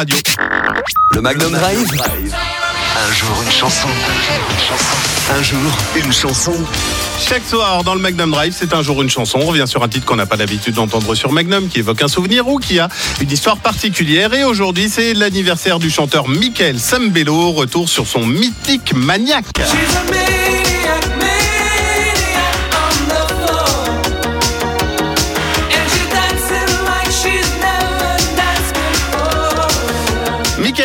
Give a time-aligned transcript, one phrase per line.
[0.00, 0.16] Radio.
[1.12, 1.88] Le Magnum Drive.
[1.90, 3.88] Un jour une chanson.
[5.36, 5.58] Un jour
[5.96, 6.52] une chanson.
[7.18, 9.40] Chaque soir dans le Magnum Drive, c'est un jour une chanson.
[9.42, 12.06] On revient sur un titre qu'on n'a pas l'habitude d'entendre sur Magnum, qui évoque un
[12.06, 12.88] souvenir ou qui a
[13.20, 14.32] une histoire particulière.
[14.34, 17.50] Et aujourd'hui, c'est l'anniversaire du chanteur Michael Sambello.
[17.50, 19.46] Retour sur son mythique Maniac.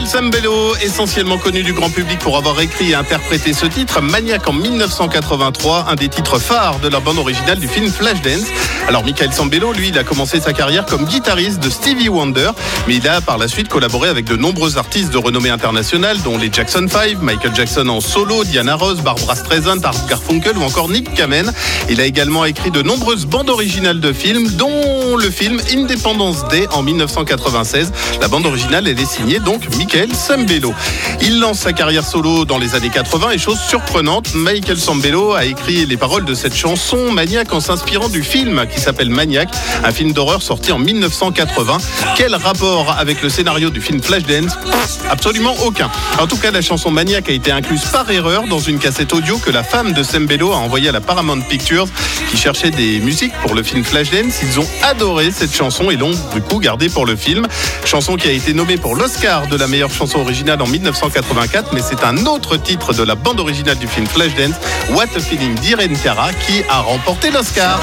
[0.00, 4.48] Michael Sambello, essentiellement connu du grand public pour avoir écrit et interprété ce titre, Maniac
[4.48, 8.46] en 1983, un des titres phares de la bande originale du film Flashdance.
[8.88, 12.50] Alors Michael Sambello, lui, il a commencé sa carrière comme guitariste de Stevie Wonder,
[12.88, 16.36] mais il a par la suite collaboré avec de nombreux artistes de renommée internationale, dont
[16.36, 20.88] les Jackson 5, Michael Jackson en solo, Diana Ross, Barbara Streisand, Art Garfunkel ou encore
[20.88, 21.52] Nick Kamen.
[21.88, 26.66] Il a également écrit de nombreuses bandes originales de films, dont le film Independence Day
[26.72, 27.92] en 1996.
[28.20, 30.74] La bande originale, elle est signée donc Michael Sambello.
[31.22, 35.44] Il lance sa carrière solo dans les années 80 et chose surprenante, Michael Sambello a
[35.44, 39.48] écrit les paroles de cette chanson Maniac en s'inspirant du film qui s'appelle Maniac,
[39.84, 41.78] un film d'horreur sorti en 1980.
[42.16, 44.52] Quel rapport avec le scénario du film Flashdance?
[45.10, 45.90] Absolument aucun.
[46.20, 49.38] En tout cas, la chanson Maniac a été incluse par erreur dans une cassette audio
[49.38, 51.88] que la femme de Sambello a envoyée à la Paramount Pictures
[52.30, 54.42] qui cherchait des musiques pour le film Flashdance.
[54.42, 57.46] Ils ont adoré cette chanson et l'ont du coup gardée pour le film.
[57.84, 61.80] Chanson qui a été nommée pour l'Oscar de la meilleure chanson originale en 1984, mais
[61.82, 64.54] c'est un autre titre de la bande originale du film Flashdance,
[64.90, 67.80] What a Feeling d'Irene Cara, qui a remporté l'Oscar.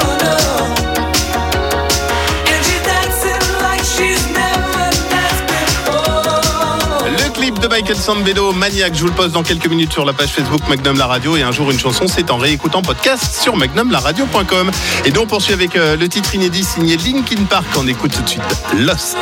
[7.80, 10.98] Michael Sambello, Maniac, je vous le poste dans quelques minutes sur la page Facebook Magnum
[10.98, 14.72] La Radio et un jour une chanson, c'est en réécoutant podcast sur magnumlaradio.com.
[15.06, 18.24] Et donc on poursuit avec euh, le titre inédit signé Linkin Park, on écoute tout
[18.24, 18.42] de suite
[18.76, 19.18] Lost.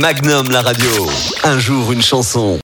[0.00, 0.88] Magnum la radio.
[1.44, 2.54] Un jour une chanson.